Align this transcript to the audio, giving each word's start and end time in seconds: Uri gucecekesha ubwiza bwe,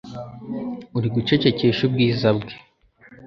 Uri 0.97 1.07
gucecekesha 1.15 1.81
ubwiza 1.87 2.29
bwe, 2.37 2.53